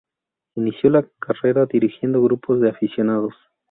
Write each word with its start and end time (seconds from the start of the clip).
Inició 0.55 0.89
la 0.89 1.03
carrera 1.19 1.67
dirigiendo 1.67 2.23
grupos 2.23 2.59
de 2.59 2.69
aficionados. 2.69 3.35